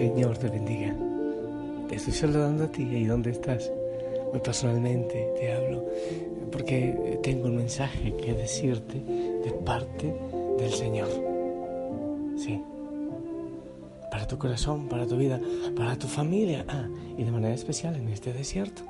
Señor 0.00 0.38
te 0.38 0.48
bendiga. 0.48 0.96
Te 1.86 1.96
estoy 1.96 2.14
saludando 2.14 2.64
a 2.64 2.68
ti 2.68 2.84
y 2.84 3.04
donde 3.04 3.32
estás. 3.32 3.70
Muy 4.30 4.40
personalmente 4.40 5.30
te 5.38 5.52
hablo 5.52 5.84
porque 6.50 7.18
tengo 7.22 7.48
un 7.48 7.56
mensaje 7.56 8.16
que 8.16 8.32
decirte 8.32 8.98
de 8.98 9.50
parte 9.62 10.10
del 10.56 10.72
Señor. 10.72 11.10
Sí. 12.34 12.62
Para 14.10 14.26
tu 14.26 14.38
corazón, 14.38 14.88
para 14.88 15.06
tu 15.06 15.18
vida, 15.18 15.38
para 15.76 15.98
tu 15.98 16.06
familia. 16.06 16.64
Ah, 16.66 16.88
y 17.18 17.22
de 17.22 17.30
manera 17.30 17.52
especial 17.52 17.94
en 17.94 18.08
este 18.08 18.32
desierto. 18.32 18.80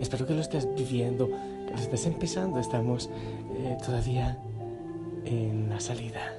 Espero 0.00 0.24
que 0.24 0.34
lo 0.34 0.40
estés 0.40 0.72
viviendo, 0.76 1.30
que 1.66 1.72
lo 1.72 1.80
estés 1.80 2.06
empezando. 2.06 2.60
Estamos 2.60 3.10
eh, 3.56 3.76
todavía 3.84 4.38
en 5.24 5.68
la 5.68 5.80
salida, 5.80 6.38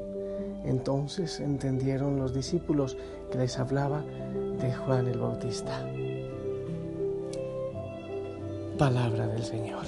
Entonces 0.63 1.39
entendieron 1.39 2.17
los 2.17 2.33
discípulos 2.33 2.95
que 3.31 3.39
les 3.39 3.57
hablaba 3.57 4.03
de 4.61 4.71
Juan 4.71 5.07
el 5.07 5.17
Bautista. 5.17 5.83
Palabra 8.77 9.27
del 9.27 9.43
Señor. 9.43 9.83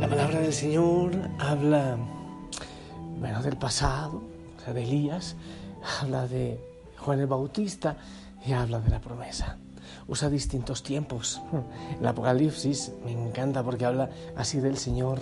La 0.00 0.08
palabra 0.08 0.40
del 0.40 0.52
Señor 0.52 1.12
habla, 1.38 1.96
bueno, 3.20 3.42
del 3.42 3.56
pasado, 3.56 4.20
o 4.56 4.60
sea, 4.64 4.74
de 4.74 4.82
Elías, 4.82 5.36
habla 6.00 6.26
de 6.26 6.69
Juan 7.00 7.20
el 7.20 7.26
Bautista, 7.26 7.96
y 8.46 8.52
habla 8.52 8.80
de 8.80 8.90
la 8.90 9.00
promesa. 9.00 9.58
Usa 10.08 10.28
distintos 10.28 10.82
tiempos. 10.82 11.40
El 12.00 12.06
Apocalipsis 12.06 12.92
me 13.04 13.12
encanta 13.12 13.62
porque 13.62 13.84
habla 13.84 14.10
así 14.36 14.60
del 14.60 14.76
Señor 14.76 15.20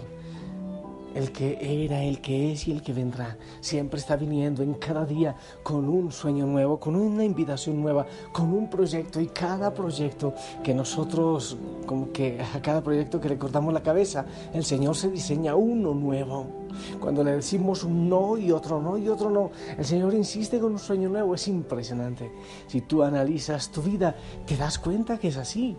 el 1.15 1.33
que 1.33 1.85
era, 1.85 2.03
el 2.05 2.21
que 2.21 2.53
es 2.53 2.69
y 2.69 2.73
el 2.73 2.83
que 2.83 2.93
vendrá. 2.93 3.37
Siempre 3.61 3.99
está 3.99 4.17
viniendo 4.17 4.63
en 4.63 4.75
cada 4.75 5.05
día 5.05 5.35
con 5.63 5.89
un 5.89 6.13
sueño 6.13 6.47
nuevo, 6.47 6.79
con 6.79 6.95
una 6.95 7.25
invitación 7.25 7.81
nueva, 7.81 8.07
con 8.33 8.53
un 8.53 8.71
proyecto 8.71 9.21
y 9.21 9.27
cada 9.29 9.73
proyecto 9.73 10.35
que 10.63 10.75
nosotros, 10.75 11.57
como 11.87 12.13
que 12.13 12.41
a 12.55 12.61
cada 12.61 12.83
proyecto 12.83 13.21
que 13.21 13.31
le 13.31 13.39
cortamos 13.39 13.73
la 13.73 13.83
cabeza, 13.83 14.27
el 14.53 14.65
Señor 14.65 14.97
se 14.97 15.11
diseña 15.11 15.57
uno 15.57 15.95
nuevo. 15.95 16.58
Cuando 17.01 17.23
le 17.25 17.33
decimos 17.33 17.85
un 17.85 18.09
no 18.09 18.37
y 18.37 18.53
otro 18.53 18.81
no 18.81 18.99
y 18.99 19.09
otro 19.09 19.31
no, 19.31 19.51
el 19.77 19.85
Señor 19.85 20.15
insiste 20.15 20.59
con 20.59 20.73
un 20.73 20.79
sueño 20.79 21.09
nuevo, 21.09 21.35
es 21.35 21.49
impresionante. 21.49 22.31
Si 22.67 22.83
tú 22.83 23.03
analizas 23.03 23.71
tu 23.71 23.83
vida, 23.83 24.15
te 24.47 24.57
das 24.57 24.79
cuenta 24.79 25.19
que 25.19 25.29
es 25.29 25.37
así 25.37 25.77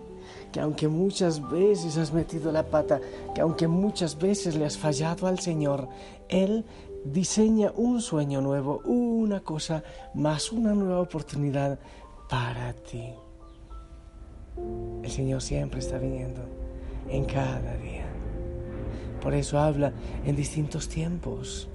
que 0.51 0.59
aunque 0.59 0.88
muchas 0.88 1.47
veces 1.50 1.97
has 1.97 2.13
metido 2.13 2.51
la 2.51 2.63
pata, 2.63 3.00
que 3.33 3.41
aunque 3.41 3.67
muchas 3.67 4.17
veces 4.17 4.55
le 4.55 4.66
has 4.66 4.77
fallado 4.77 5.27
al 5.27 5.39
Señor, 5.39 5.88
Él 6.27 6.66
diseña 7.03 7.71
un 7.75 8.01
sueño 8.01 8.42
nuevo, 8.42 8.81
una 8.85 9.42
cosa 9.42 9.83
más, 10.13 10.51
una 10.51 10.74
nueva 10.74 11.01
oportunidad 11.01 11.80
para 12.30 12.74
ti. 12.74 13.13
El 15.03 15.09
Señor 15.09 15.42
siempre 15.42 15.80
está 15.80 15.97
viniendo 15.97 16.42
en 17.09 17.25
cada 17.25 17.75
día. 17.77 18.19
Por 19.21 19.33
eso 19.33 19.60
habla 19.60 19.94
en 20.25 20.36
distintos 20.36 20.88
tiempos. 20.88 21.68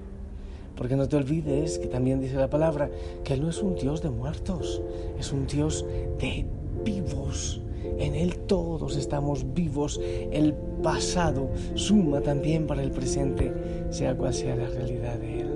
Porque 0.77 0.97
no 0.97 1.09
te 1.09 1.17
olvides 1.17 1.79
que 1.79 1.87
también 1.87 2.21
dice 2.21 2.37
la 2.37 2.51
palabra 2.51 2.91
que 3.23 3.35
Él 3.35 3.43
no 3.43 3.51
es 3.51 3.63
un 3.63 3.77
Dios 3.77 4.03
de 4.03 4.11
muertos, 4.11 4.83
es 5.19 5.33
un 5.33 5.47
Dios 5.47 5.87
de 6.19 6.45
vivos. 6.85 7.61
En 7.99 8.15
Él 8.15 8.39
todos 8.39 8.97
estamos 8.97 9.55
vivos. 9.55 10.01
El 10.33 10.55
pasado 10.83 11.49
suma 11.75 12.21
también 12.21 12.67
para 12.67 12.83
el 12.83 12.91
presente, 12.91 13.53
sea 13.91 14.17
cual 14.17 14.35
sea 14.35 14.57
la 14.57 14.69
realidad 14.69 15.17
de 15.19 15.41
Él. 15.41 15.51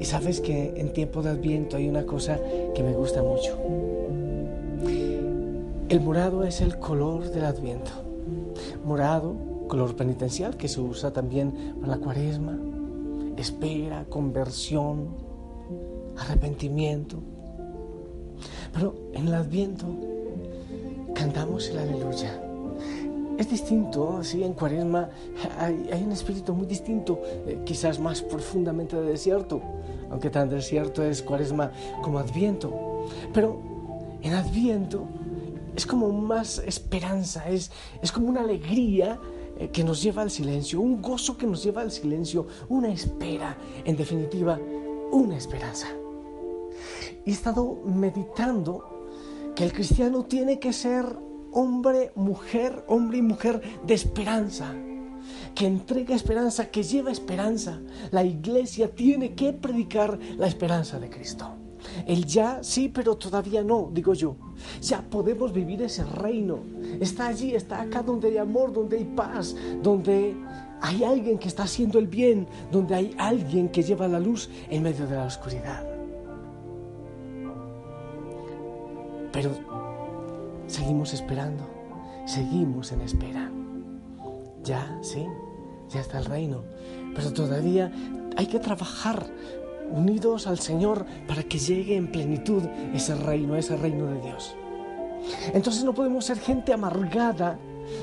Y 0.00 0.04
sabes 0.04 0.40
que 0.40 0.74
en 0.76 0.92
tiempo 0.92 1.22
de 1.22 1.30
Adviento 1.30 1.76
hay 1.76 1.88
una 1.88 2.04
cosa 2.04 2.40
que 2.74 2.82
me 2.82 2.92
gusta 2.92 3.22
mucho. 3.22 3.58
El 5.88 6.00
morado 6.00 6.44
es 6.44 6.60
el 6.60 6.78
color 6.78 7.30
del 7.30 7.44
Adviento. 7.44 7.90
Morado, 8.84 9.34
color 9.68 9.94
penitencial 9.94 10.56
que 10.56 10.68
se 10.68 10.80
usa 10.80 11.12
también 11.12 11.76
para 11.80 11.96
la 11.96 11.98
cuaresma. 11.98 12.58
espera, 13.36 14.04
conversión, 14.08 15.08
arrepentimiento. 16.16 17.18
Pero 18.72 18.94
en 19.12 19.28
el 19.28 19.34
Adviento 19.34 19.86
cantamos 21.14 21.68
el 21.68 21.78
aleluya. 21.78 22.42
Es 23.38 23.48
distinto, 23.48 24.24
sí, 24.24 24.42
en 24.42 24.52
Cuaresma 24.52 25.10
hay, 25.60 26.02
un 26.04 26.10
espíritu 26.10 26.52
muy 26.54 26.66
distinto, 26.66 27.20
eh, 27.46 27.60
quizás 27.64 28.00
más 28.00 28.20
profundamente 28.20 28.96
de 28.96 29.10
desierto, 29.10 29.62
aunque 30.10 30.28
tan 30.28 30.48
desierto 30.48 31.04
es 31.04 31.22
Cuaresma 31.22 31.70
como 32.02 32.18
Adviento. 32.18 33.06
Pero 33.32 33.60
en 34.22 34.34
Adviento 34.34 35.04
es 35.76 35.86
como 35.86 36.10
más 36.10 36.58
esperanza, 36.58 37.48
es, 37.48 37.70
es 38.02 38.10
como 38.10 38.28
una 38.28 38.40
alegría 38.40 39.20
que 39.72 39.84
nos 39.84 40.02
lleva 40.02 40.22
al 40.22 40.30
silencio, 40.30 40.80
un 40.80 41.02
gozo 41.02 41.36
que 41.36 41.46
nos 41.46 41.62
lleva 41.62 41.82
al 41.82 41.90
silencio, 41.90 42.46
una 42.68 42.88
espera, 42.88 43.56
en 43.84 43.96
definitiva, 43.96 44.58
una 45.10 45.36
esperanza. 45.36 45.88
He 47.26 47.30
estado 47.30 47.80
meditando 47.84 48.84
que 49.54 49.64
el 49.64 49.72
cristiano 49.72 50.24
tiene 50.24 50.58
que 50.60 50.72
ser 50.72 51.04
hombre, 51.52 52.12
mujer, 52.14 52.84
hombre 52.86 53.18
y 53.18 53.22
mujer 53.22 53.60
de 53.84 53.94
esperanza, 53.94 54.72
que 55.54 55.66
entrega 55.66 56.14
esperanza, 56.14 56.70
que 56.70 56.82
lleva 56.82 57.10
esperanza. 57.10 57.80
La 58.10 58.22
iglesia 58.24 58.94
tiene 58.94 59.34
que 59.34 59.52
predicar 59.52 60.18
la 60.36 60.46
esperanza 60.46 60.98
de 61.00 61.10
Cristo. 61.10 61.67
El 62.06 62.24
ya 62.24 62.62
sí, 62.62 62.88
pero 62.88 63.16
todavía 63.16 63.62
no, 63.62 63.90
digo 63.92 64.14
yo. 64.14 64.36
Ya 64.80 65.02
podemos 65.02 65.52
vivir 65.52 65.82
ese 65.82 66.04
reino. 66.04 66.58
Está 67.00 67.28
allí, 67.28 67.54
está 67.54 67.82
acá 67.82 68.02
donde 68.02 68.28
hay 68.28 68.38
amor, 68.38 68.72
donde 68.72 68.98
hay 68.98 69.04
paz, 69.04 69.54
donde 69.82 70.34
hay 70.80 71.04
alguien 71.04 71.38
que 71.38 71.48
está 71.48 71.64
haciendo 71.64 71.98
el 71.98 72.06
bien, 72.06 72.46
donde 72.70 72.94
hay 72.94 73.14
alguien 73.18 73.68
que 73.68 73.82
lleva 73.82 74.08
la 74.08 74.20
luz 74.20 74.48
en 74.68 74.82
medio 74.82 75.06
de 75.06 75.16
la 75.16 75.24
oscuridad. 75.24 75.84
Pero 79.32 79.50
seguimos 80.66 81.12
esperando, 81.14 81.64
seguimos 82.26 82.92
en 82.92 83.00
espera. 83.02 83.50
Ya, 84.64 84.98
sí, 85.02 85.26
ya 85.90 86.00
está 86.00 86.18
el 86.18 86.24
reino, 86.24 86.62
pero 87.14 87.32
todavía 87.32 87.92
hay 88.36 88.46
que 88.46 88.58
trabajar 88.58 89.26
unidos 89.90 90.46
al 90.46 90.58
Señor 90.58 91.06
para 91.26 91.42
que 91.42 91.58
llegue 91.58 91.96
en 91.96 92.10
plenitud 92.10 92.62
ese 92.94 93.14
reino, 93.14 93.56
ese 93.56 93.76
reino 93.76 94.06
de 94.06 94.20
Dios. 94.20 94.56
Entonces 95.52 95.84
no 95.84 95.94
podemos 95.94 96.24
ser 96.24 96.38
gente 96.38 96.72
amargada, 96.72 97.58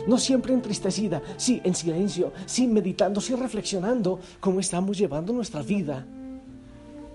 no 0.07 0.17
siempre 0.17 0.53
entristecida, 0.53 1.21
sí 1.37 1.61
en 1.63 1.75
silencio, 1.75 2.31
sí 2.45 2.67
meditando, 2.67 3.21
sí 3.21 3.35
reflexionando 3.35 4.19
cómo 4.39 4.59
estamos 4.59 4.97
llevando 4.97 5.33
nuestra 5.33 5.61
vida. 5.61 6.05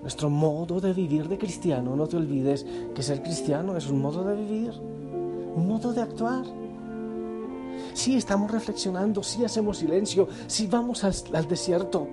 Nuestro 0.01 0.31
modo 0.31 0.81
de 0.81 0.95
vivir 0.95 1.29
de 1.29 1.37
cristiano, 1.37 1.95
no 1.95 2.07
te 2.07 2.17
olvides 2.17 2.65
que 2.95 3.03
ser 3.03 3.23
cristiano 3.23 3.77
es 3.77 3.89
un 3.89 4.01
modo 4.01 4.25
de 4.25 4.35
vivir, 4.35 4.71
un 4.71 5.69
modo 5.69 5.93
de 5.93 6.01
actuar. 6.01 6.45
Sí 7.93 8.17
estamos 8.17 8.51
reflexionando, 8.51 9.23
sí 9.23 9.45
hacemos 9.45 9.79
silencio, 9.79 10.29
sí 10.47 10.67
vamos 10.67 11.05
al, 11.05 11.15
al 11.35 11.47
desierto, 11.49 12.09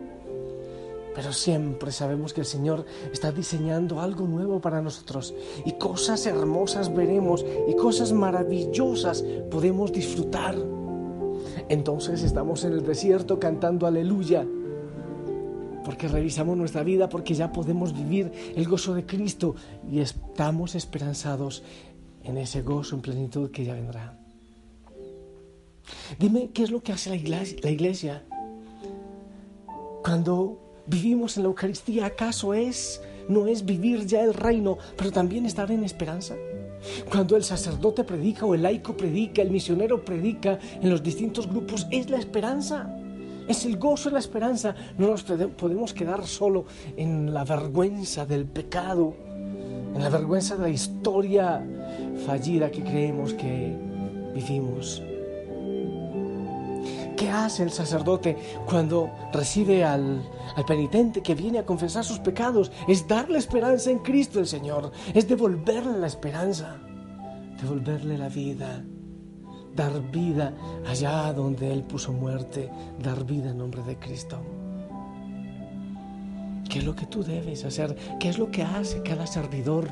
pero 1.17 1.33
siempre 1.33 1.91
sabemos 1.91 2.31
que 2.31 2.41
el 2.41 2.45
Señor 2.45 2.85
está 3.11 3.31
diseñando 3.31 4.01
algo 4.01 4.27
nuevo 4.27 4.61
para 4.61 4.83
nosotros 4.83 5.33
y 5.65 5.71
cosas 5.71 6.27
hermosas 6.27 6.93
veremos 6.93 7.43
y 7.67 7.75
cosas 7.75 8.13
maravillosas 8.13 9.25
podemos 9.49 9.91
disfrutar. 9.91 10.55
Entonces 11.69 12.21
estamos 12.21 12.63
en 12.65 12.73
el 12.73 12.85
desierto 12.85 13.39
cantando 13.39 13.87
aleluya 13.87 14.45
porque 15.83 16.07
revisamos 16.07 16.55
nuestra 16.55 16.83
vida, 16.83 17.09
porque 17.09 17.33
ya 17.33 17.51
podemos 17.51 17.93
vivir 17.93 18.31
el 18.55 18.67
gozo 18.67 18.93
de 18.93 19.07
Cristo 19.07 19.55
y 19.91 20.01
estamos 20.01 20.75
esperanzados 20.75 21.63
en 22.25 22.37
ese 22.37 22.61
gozo 22.61 22.95
en 22.95 23.01
plenitud 23.01 23.49
que 23.49 23.65
ya 23.65 23.73
vendrá. 23.73 24.19
Dime, 26.19 26.51
¿qué 26.53 26.61
es 26.61 26.69
lo 26.69 26.83
que 26.83 26.91
hace 26.91 27.09
la 27.09 27.15
iglesia? 27.15 27.57
La 27.63 27.71
iglesia? 27.71 28.23
Cuando 30.03 30.66
vivimos 30.87 31.37
en 31.37 31.43
la 31.43 31.49
Eucaristía, 31.49 32.07
¿acaso 32.07 32.53
es 32.53 33.01
no 33.27 33.47
es 33.47 33.65
vivir 33.65 34.05
ya 34.05 34.23
el 34.23 34.33
reino, 34.33 34.77
pero 34.95 35.11
también 35.11 35.45
estar 35.45 35.69
en 35.71 35.83
esperanza? 35.83 36.35
Cuando 37.09 37.35
el 37.35 37.43
sacerdote 37.43 38.03
predica 38.03 38.45
o 38.45 38.55
el 38.55 38.63
laico 38.63 38.95
predica, 38.95 39.41
el 39.41 39.51
misionero 39.51 40.03
predica 40.03 40.59
en 40.81 40.89
los 40.89 41.03
distintos 41.03 41.47
grupos, 41.47 41.87
es 41.91 42.09
la 42.09 42.17
esperanza. 42.17 42.89
Es 43.47 43.65
el 43.65 43.77
gozo 43.77 44.09
de 44.09 44.13
la 44.13 44.19
esperanza. 44.19 44.75
No 44.97 45.07
nos 45.07 45.23
podemos 45.23 45.93
quedar 45.93 46.25
solo 46.27 46.65
en 46.95 47.33
la 47.33 47.43
vergüenza 47.45 48.25
del 48.25 48.45
pecado, 48.45 49.15
en 49.95 50.01
la 50.01 50.09
vergüenza 50.09 50.55
de 50.55 50.63
la 50.63 50.69
historia 50.69 51.65
fallida 52.25 52.69
que 52.69 52.83
creemos 52.83 53.33
que 53.33 53.73
vivimos. 54.35 55.01
¿Qué 57.17 57.31
hace 57.31 57.63
el 57.63 57.71
sacerdote 57.71 58.37
cuando 58.67 59.09
recibe 59.33 59.83
al, 59.83 60.21
penitente 60.67 61.23
que 61.23 61.33
viene 61.33 61.57
a 61.57 61.65
confesar 61.65 62.03
sus 62.05 62.19
pecados? 62.19 62.71
Es 62.87 63.07
darle 63.07 63.39
esperanza 63.39 63.89
en 63.89 63.99
Cristo 63.99 64.39
el 64.39 64.45
Señor, 64.45 64.91
es 65.15 65.27
devolverle 65.27 65.97
la 65.97 66.05
esperanza, 66.05 66.77
devolverle 67.59 68.19
la 68.19 68.29
vida, 68.29 68.85
dar 69.75 69.99
vida 70.11 70.53
allá 70.85 71.33
donde 71.33 71.73
Él 71.73 71.83
puso 71.83 72.13
muerte, 72.13 72.69
dar 73.01 73.25
vida 73.25 73.49
en 73.49 73.57
nombre 73.57 73.81
de 73.81 73.97
Cristo. 73.97 74.39
¿Qué 76.69 76.79
es 76.79 76.85
lo 76.85 76.95
que 76.95 77.07
tú 77.07 77.23
debes 77.23 77.65
hacer? 77.65 77.95
¿Qué 78.19 78.29
es 78.29 78.37
lo 78.37 78.51
que 78.51 78.61
hace 78.61 79.01
cada 79.01 79.25
servidor? 79.25 79.89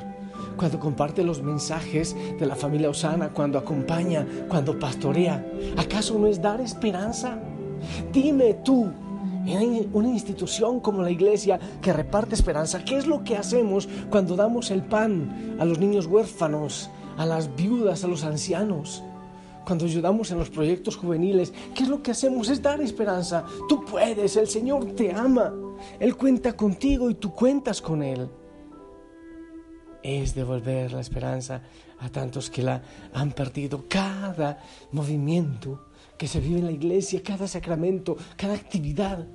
Cuando 0.56 0.80
comparte 0.80 1.22
los 1.22 1.42
mensajes 1.42 2.16
de 2.38 2.46
la 2.46 2.56
familia 2.56 2.90
Osana, 2.90 3.30
cuando 3.30 3.58
acompaña, 3.58 4.26
cuando 4.48 4.78
pastorea? 4.78 5.44
¿Acaso 5.76 6.18
no 6.18 6.26
es 6.26 6.40
dar 6.40 6.60
esperanza? 6.60 7.38
Dime 8.12 8.54
tú, 8.64 8.90
en 9.46 9.88
una 9.92 10.08
institución 10.08 10.80
como 10.80 11.02
la 11.02 11.10
iglesia 11.10 11.60
que 11.80 11.92
reparte 11.92 12.34
esperanza, 12.34 12.84
¿qué 12.84 12.96
es 12.96 13.06
lo 13.06 13.22
que 13.22 13.36
hacemos 13.36 13.88
cuando 14.10 14.36
damos 14.36 14.70
el 14.70 14.82
pan 14.82 15.56
a 15.60 15.64
los 15.64 15.78
niños 15.78 16.06
huérfanos, 16.06 16.90
a 17.16 17.26
las 17.26 17.54
viudas, 17.54 18.02
a 18.04 18.08
los 18.08 18.24
ancianos? 18.24 19.04
Cuando 19.64 19.84
ayudamos 19.84 20.30
en 20.30 20.38
los 20.38 20.50
proyectos 20.50 20.96
juveniles, 20.96 21.52
¿qué 21.74 21.82
es 21.82 21.88
lo 21.88 22.00
que 22.00 22.12
hacemos? 22.12 22.48
Es 22.48 22.62
dar 22.62 22.80
esperanza. 22.80 23.44
Tú 23.68 23.84
puedes, 23.84 24.36
el 24.36 24.46
Señor 24.46 24.92
te 24.92 25.12
ama. 25.12 25.52
Él 25.98 26.16
cuenta 26.16 26.52
contigo 26.52 27.10
y 27.10 27.14
tú 27.14 27.32
cuentas 27.32 27.82
con 27.82 28.02
Él 28.02 28.28
es 30.06 30.36
devolver 30.36 30.92
la 30.92 31.00
esperanza 31.00 31.62
a 31.98 32.08
tantos 32.08 32.48
que 32.48 32.62
la 32.62 32.80
han 33.12 33.32
perdido. 33.32 33.86
Cada 33.88 34.62
movimiento 34.92 35.88
que 36.16 36.28
se 36.28 36.38
vive 36.38 36.60
en 36.60 36.66
la 36.66 36.72
iglesia, 36.72 37.22
cada 37.24 37.48
sacramento, 37.48 38.16
cada 38.36 38.54
actividad, 38.54 39.26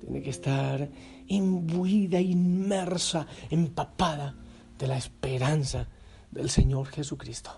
tiene 0.00 0.22
que 0.22 0.30
estar 0.30 0.88
imbuida, 1.26 2.18
inmersa, 2.18 3.26
empapada 3.50 4.34
de 4.78 4.86
la 4.86 4.96
esperanza 4.96 5.86
del 6.30 6.48
Señor 6.48 6.86
Jesucristo. 6.86 7.50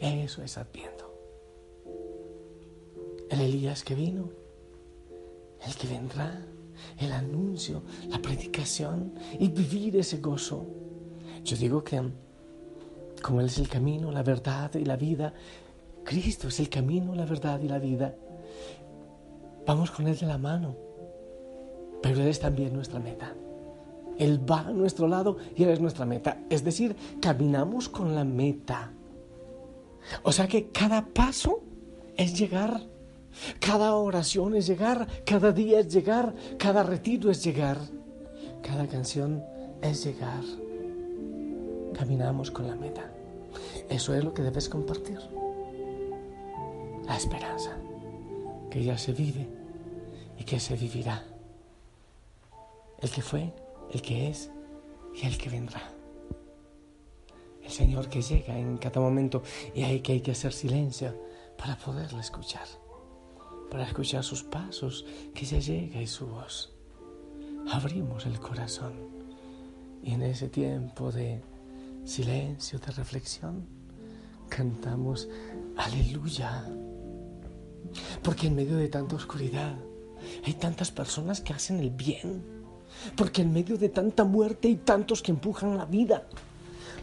Eso 0.00 0.42
es 0.42 0.56
Adviento. 0.56 1.12
El 3.30 3.40
Elías 3.42 3.84
que 3.84 3.94
vino, 3.94 4.30
el 5.66 5.74
que 5.76 5.86
vendrá, 5.88 6.42
el 6.98 7.12
anuncio, 7.12 7.82
la 8.08 8.18
predicación 8.18 9.14
y 9.38 9.48
vivir 9.48 9.96
ese 9.96 10.16
gozo 10.18 10.66
yo 11.44 11.56
digo 11.56 11.82
que 11.82 12.00
como 13.20 13.40
Él 13.40 13.46
es 13.46 13.58
el 13.58 13.68
camino, 13.68 14.10
la 14.10 14.22
verdad 14.22 14.74
y 14.74 14.84
la 14.84 14.96
vida, 14.96 15.32
Cristo 16.04 16.48
es 16.48 16.60
el 16.60 16.68
camino, 16.68 17.14
la 17.14 17.24
verdad 17.24 17.60
y 17.60 17.68
la 17.68 17.78
vida, 17.78 18.14
vamos 19.66 19.90
con 19.90 20.08
Él 20.08 20.18
de 20.18 20.26
la 20.26 20.38
mano, 20.38 20.76
pero 22.02 22.20
Él 22.20 22.28
es 22.28 22.40
también 22.40 22.72
nuestra 22.72 22.98
meta. 22.98 23.34
Él 24.18 24.38
va 24.48 24.60
a 24.60 24.72
nuestro 24.72 25.08
lado 25.08 25.38
y 25.56 25.62
Él 25.62 25.70
es 25.70 25.80
nuestra 25.80 26.04
meta. 26.04 26.38
Es 26.50 26.62
decir, 26.62 26.94
caminamos 27.20 27.88
con 27.88 28.14
la 28.14 28.24
meta. 28.24 28.92
O 30.22 30.32
sea 30.32 30.46
que 30.46 30.68
cada 30.68 31.06
paso 31.06 31.62
es 32.16 32.38
llegar. 32.38 32.82
Cada 33.58 33.94
oración 33.94 34.54
es 34.54 34.66
llegar. 34.66 35.06
Cada 35.24 35.52
día 35.52 35.80
es 35.80 35.88
llegar. 35.88 36.34
Cada 36.58 36.82
retiro 36.82 37.30
es 37.30 37.42
llegar. 37.42 37.78
Cada 38.62 38.86
canción 38.86 39.42
es 39.80 40.04
llegar 40.04 40.42
caminamos 41.92 42.50
con 42.50 42.66
la 42.66 42.74
meta. 42.74 43.10
Eso 43.88 44.14
es 44.14 44.24
lo 44.24 44.32
que 44.32 44.42
debes 44.42 44.68
compartir. 44.68 45.18
La 47.06 47.16
esperanza, 47.16 47.76
que 48.70 48.82
ya 48.82 48.96
se 48.96 49.12
vive 49.12 49.48
y 50.38 50.44
que 50.44 50.58
se 50.58 50.76
vivirá. 50.76 51.24
El 53.00 53.10
que 53.10 53.22
fue, 53.22 53.52
el 53.92 54.00
que 54.00 54.28
es 54.28 54.50
y 55.14 55.26
el 55.26 55.36
que 55.36 55.50
vendrá. 55.50 55.82
El 57.62 57.70
Señor 57.70 58.08
que 58.08 58.22
llega 58.22 58.58
en 58.58 58.78
cada 58.78 59.00
momento 59.00 59.42
y 59.74 59.82
hay 59.82 60.00
que 60.00 60.12
hay 60.12 60.20
que 60.20 60.32
hacer 60.32 60.52
silencio 60.52 61.14
para 61.56 61.76
poderle 61.76 62.20
escuchar, 62.20 62.66
para 63.70 63.84
escuchar 63.84 64.24
sus 64.24 64.42
pasos, 64.42 65.04
que 65.34 65.44
ya 65.44 65.58
llega 65.58 66.00
y 66.00 66.06
su 66.06 66.26
voz. 66.26 66.72
abrimos 67.70 68.26
el 68.26 68.40
corazón 68.40 68.92
y 70.02 70.12
en 70.12 70.22
ese 70.22 70.48
tiempo 70.48 71.12
de 71.12 71.40
silencio, 72.04 72.78
de 72.78 72.92
reflexión, 72.92 73.66
cantamos 74.48 75.28
aleluya. 75.76 76.64
Porque 78.22 78.46
en 78.46 78.54
medio 78.54 78.76
de 78.76 78.88
tanta 78.88 79.16
oscuridad 79.16 79.76
hay 80.44 80.54
tantas 80.54 80.90
personas 80.90 81.40
que 81.40 81.52
hacen 81.52 81.80
el 81.80 81.90
bien. 81.90 82.42
Porque 83.16 83.42
en 83.42 83.52
medio 83.52 83.78
de 83.78 83.88
tanta 83.88 84.24
muerte 84.24 84.68
hay 84.68 84.76
tantos 84.76 85.22
que 85.22 85.32
empujan 85.32 85.76
la 85.76 85.84
vida. 85.84 86.26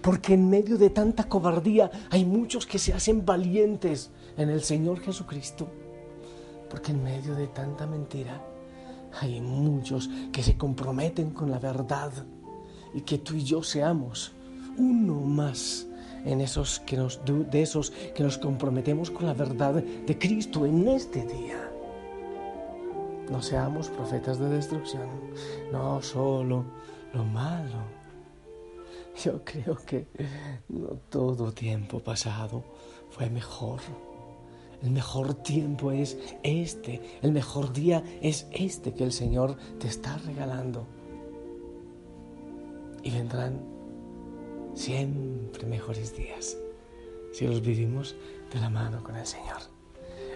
Porque 0.02 0.34
en 0.34 0.50
medio 0.50 0.78
de 0.78 0.90
tanta 0.90 1.28
cobardía 1.28 1.92
hay 2.10 2.26
muchos 2.26 2.66
que 2.66 2.80
se 2.80 2.94
hacen 2.94 3.26
valientes 3.26 4.12
en 4.38 4.50
el 4.50 4.64
Señor 4.64 5.00
Jesucristo. 5.02 5.68
Porque 6.70 6.92
en 6.92 7.04
medio 7.04 7.36
de 7.36 7.48
tanta 7.48 7.86
mentira 7.88 8.42
hay 9.20 9.42
muchos 9.42 10.10
que 10.32 10.44
se 10.44 10.58
comprometen 10.58 11.32
con 11.32 11.50
la 11.50 11.60
verdad 11.60 12.12
y 12.94 13.02
que 13.02 13.18
tú 13.18 13.36
y 13.36 13.44
yo 13.44 13.64
seamos 13.64 14.34
uno 14.80 15.16
más 15.16 15.86
en 16.26 16.42
esos 16.42 16.80
que 16.82 16.98
nos, 16.98 17.22
de 17.26 17.62
esos 17.62 17.92
que 17.92 18.24
nos 18.24 18.38
comprometemos 18.38 19.12
con 19.12 19.26
la 19.26 19.34
verdad 19.34 19.76
de 19.76 20.18
Cristo 20.18 20.66
en 20.66 20.88
este 20.88 21.26
día. 21.26 21.70
No 23.30 23.42
seamos 23.42 23.90
profetas 23.90 24.40
de 24.40 24.50
destrucción, 24.50 25.08
no 25.72 26.02
solo 26.02 26.66
lo 27.14 27.24
malo. 27.24 28.00
Yo 29.24 29.44
creo 29.44 29.76
que 29.76 30.08
no 30.70 30.88
todo 31.10 31.52
tiempo 31.52 32.00
pasado 32.00 32.64
fue 33.10 33.30
mejor. 33.30 33.82
El 34.82 34.92
mejor 34.92 35.34
tiempo 35.34 35.92
es 35.92 36.18
este, 36.42 37.02
el 37.22 37.34
mejor 37.34 37.74
día 37.74 38.02
es 38.22 38.48
este 38.52 38.94
que 38.94 39.04
el 39.04 39.12
Señor 39.12 39.58
te 39.78 39.88
está 39.88 40.18
regalando. 40.20 40.88
Y 43.04 43.12
vendrán 43.12 43.79
siempre 44.80 45.66
mejores 45.66 46.16
días 46.16 46.56
si 47.34 47.46
los 47.46 47.62
vivimos 47.62 48.16
de 48.54 48.62
la 48.62 48.70
mano 48.70 49.04
con 49.04 49.18
el 49.18 49.28
Señor. 49.28 49.58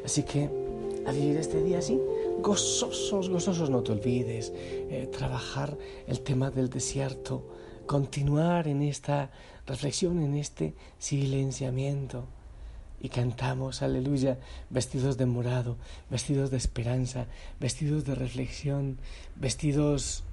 Así 0.06 0.24
que 0.24 0.50
a 1.08 1.12
vivir 1.12 1.38
este 1.38 1.64
día 1.64 1.80
así, 1.80 2.00
gozosos, 2.42 3.30
gozosos, 3.30 3.70
no 3.70 3.82
te 3.84 3.94
olvides, 3.94 4.52
eh, 4.56 5.10
trabajar 5.12 5.78
el 6.08 6.20
tema 6.20 6.52
del 6.52 6.70
desierto, 6.70 7.48
continuar 7.86 8.68
en 8.68 8.82
esta 8.82 9.32
reflexión, 9.66 10.22
en 10.22 10.36
este 10.36 10.74
silenciamiento. 11.00 12.26
Y 13.00 13.10
cantamos, 13.10 13.82
aleluya, 13.82 14.40
vestidos 14.70 15.18
de 15.18 15.26
morado, 15.26 15.78
vestidos 16.10 16.52
de 16.52 16.58
esperanza, 16.58 17.28
vestidos 17.60 18.06
de 18.06 18.16
reflexión, 18.16 18.98
vestidos 19.36 20.24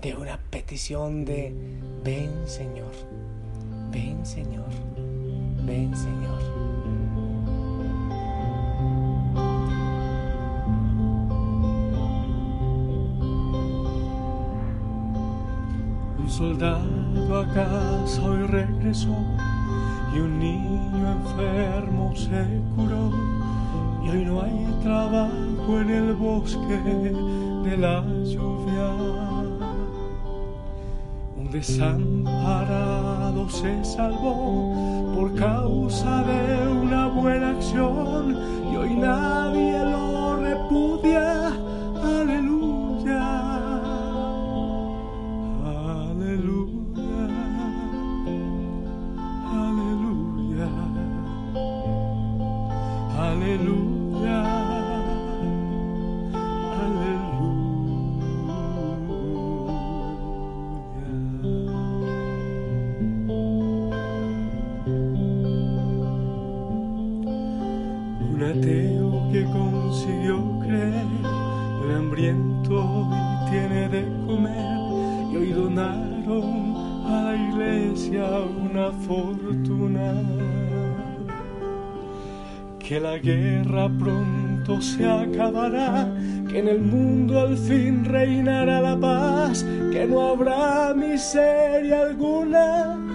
de 0.00 0.14
una 0.14 0.38
petición 0.50 1.24
de, 1.24 1.52
ven 2.04 2.30
Señor, 2.46 2.92
ven 3.96 4.26
Señor, 4.26 4.72
ven 5.64 5.96
Señor. 5.96 6.42
Un 16.18 16.28
soldado 16.28 17.40
a 17.40 17.46
casa 17.54 18.22
hoy 18.22 18.42
regresó 18.58 19.16
y 20.14 20.18
un 20.18 20.38
niño 20.38 21.12
enfermo 21.18 22.14
se 22.14 22.42
curó. 22.74 23.10
Y 24.04 24.08
hoy 24.10 24.24
no 24.26 24.42
hay 24.42 24.66
trabajo 24.82 25.80
en 25.80 25.90
el 25.90 26.14
bosque 26.14 26.78
de 27.64 27.76
la 27.78 28.04
lluvia 28.24 29.25
desamparado 31.50 33.48
se 33.48 33.84
salvó 33.84 35.12
por 35.14 35.34
causa 35.34 36.22
de 36.24 36.68
una 36.68 37.06
buena 37.08 37.50
acción 37.50 38.36
y 38.72 38.76
hoy 38.76 38.94
nadie 38.94 39.78
lo 39.78 39.95
a 77.06 77.22
la 77.22 77.34
iglesia 77.34 78.24
una 78.40 78.92
fortuna. 78.92 80.22
Que 82.78 83.00
la 83.00 83.18
guerra 83.18 83.88
pronto 83.98 84.80
se 84.80 85.08
acabará, 85.08 86.08
que 86.48 86.58
en 86.58 86.68
el 86.68 86.80
mundo 86.82 87.40
al 87.40 87.56
fin 87.56 88.04
reinará 88.04 88.80
la 88.80 88.96
paz, 88.96 89.64
que 89.92 90.06
no 90.06 90.28
habrá 90.28 90.94
miseria 90.94 92.02
alguna. 92.02 93.05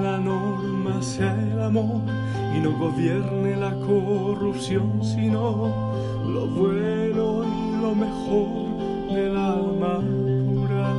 La 0.00 0.18
norma 0.18 1.00
sea 1.00 1.34
el 1.40 1.60
amor 1.60 2.02
y 2.54 2.60
no 2.60 2.72
gobierne 2.78 3.56
la 3.56 3.72
corrupción, 3.74 5.02
sino 5.02 5.72
lo 6.26 6.46
bueno 6.46 7.44
y 7.44 7.80
lo 7.80 7.94
mejor 7.94 9.14
del 9.14 9.36
alma 9.36 10.00
pura. 10.00 10.92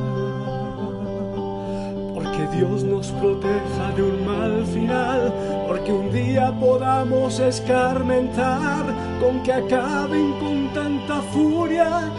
Porque 2.14 2.56
Dios 2.56 2.84
nos 2.84 3.08
proteja 3.12 3.92
de 3.96 4.02
un 4.02 4.26
mal 4.26 4.64
final, 4.66 5.32
porque 5.66 5.92
un 5.92 6.10
día 6.12 6.52
podamos 6.58 7.38
escarmentar 7.40 8.84
con 9.20 9.42
que 9.42 9.52
acaben 9.52 10.32
con 10.40 10.72
tanta 10.74 11.20
furia 11.32 12.10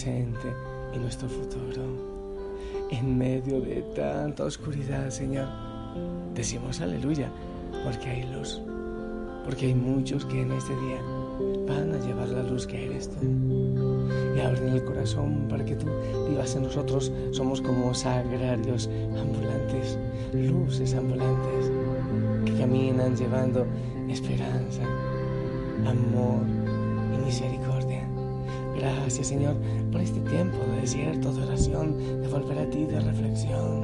presente 0.00 0.54
y 0.94 0.98
nuestro 0.98 1.28
futuro. 1.28 1.82
En 2.90 3.18
medio 3.18 3.60
de 3.60 3.82
tanta 3.94 4.44
oscuridad, 4.44 5.10
Señor, 5.10 5.46
decimos 6.34 6.80
aleluya, 6.80 7.30
porque 7.84 8.08
hay 8.08 8.22
luz, 8.32 8.62
porque 9.44 9.66
hay 9.66 9.74
muchos 9.74 10.24
que 10.24 10.40
en 10.40 10.52
este 10.52 10.72
día 10.72 11.02
van 11.68 11.92
a 11.92 12.06
llevar 12.06 12.28
la 12.30 12.42
luz 12.42 12.66
que 12.66 12.86
eres 12.86 13.10
tú. 13.10 13.26
Y 14.34 14.40
abren 14.40 14.68
el 14.68 14.84
corazón 14.84 15.46
para 15.50 15.64
que 15.66 15.76
tú 15.76 15.86
vivas 16.30 16.56
en 16.56 16.62
nosotros. 16.62 17.12
Somos 17.32 17.60
como 17.60 17.92
sagrarios 17.92 18.88
ambulantes, 19.18 19.98
luces 20.32 20.94
ambulantes, 20.94 21.70
que 22.46 22.58
caminan 22.58 23.14
llevando 23.16 23.66
esperanza, 24.08 24.82
amor 25.84 26.46
y 27.14 27.24
misericordia 27.26 27.69
Gracias, 28.80 29.26
Señor, 29.26 29.56
por 29.92 30.00
este 30.00 30.20
tiempo 30.20 30.56
de 30.72 30.80
desierto, 30.80 31.34
de 31.34 31.42
oración, 31.42 32.22
de 32.22 32.28
volver 32.28 32.60
a 32.60 32.70
ti, 32.70 32.86
de 32.86 32.98
reflexión, 32.98 33.82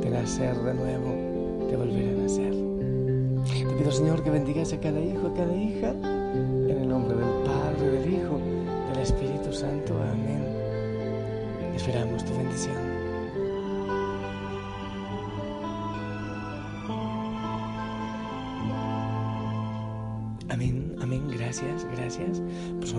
de 0.00 0.10
nacer 0.10 0.56
de 0.58 0.74
nuevo, 0.74 1.66
de 1.68 1.76
volver 1.76 2.08
a 2.08 2.22
nacer. 2.22 2.54
Te 3.68 3.74
pido, 3.74 3.90
Señor, 3.90 4.22
que 4.22 4.30
bendigas 4.30 4.72
a 4.72 4.78
cada 4.78 5.00
hijo, 5.00 5.26
a 5.26 5.34
cada 5.34 5.56
hija, 5.56 5.90
en 5.90 6.70
el 6.70 6.88
nombre 6.88 7.16
del 7.16 7.34
Padre, 7.44 7.90
del 7.90 8.14
Hijo, 8.14 8.38
del 8.92 9.02
Espíritu 9.02 9.52
Santo. 9.52 9.92
Amén. 10.00 10.44
Esperamos 11.74 12.24
tu 12.24 12.32
bendición. 12.34 12.92
Amén, 20.52 20.94
amén, 21.00 21.22
gracias, 21.30 21.86
gracias. 21.96 22.42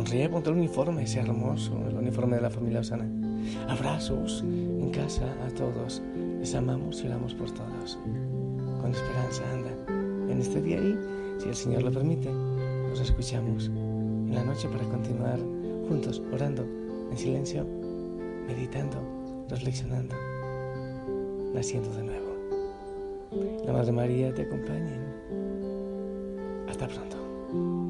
Sonríe, 0.03 0.27
ponte 0.27 0.49
el 0.49 0.57
uniforme, 0.57 1.03
ese 1.03 1.21
hermoso, 1.21 1.71
el 1.87 1.95
uniforme 1.95 2.35
de 2.35 2.41
la 2.41 2.49
familia 2.49 2.81
Osana. 2.81 3.07
Abrazos 3.69 4.43
en 4.43 4.91
casa 4.91 5.33
a 5.45 5.49
todos. 5.51 6.01
Les 6.39 6.53
amamos 6.55 7.01
y 7.01 7.07
oramos 7.07 7.33
por 7.33 7.49
todos. 7.51 7.97
Con 8.81 8.91
esperanza, 8.91 9.43
anda. 9.53 9.71
En 10.29 10.41
este 10.41 10.61
día 10.61 10.77
y, 10.77 10.99
si 11.39 11.47
el 11.47 11.55
Señor 11.55 11.83
lo 11.83 11.91
permite, 11.91 12.29
nos 12.29 12.99
escuchamos 12.99 13.67
en 13.67 14.35
la 14.35 14.43
noche 14.43 14.67
para 14.67 14.83
continuar 14.83 15.39
juntos, 15.87 16.21
orando, 16.33 16.65
en 17.09 17.17
silencio, 17.17 17.65
meditando, 18.45 18.97
reflexionando, 19.47 20.15
naciendo 21.53 21.89
de 21.95 22.03
nuevo. 22.03 22.33
La 23.65 23.71
Madre 23.71 23.93
María 23.93 24.33
te 24.33 24.41
acompañe. 24.41 24.97
Hasta 26.67 26.89
pronto. 26.89 27.82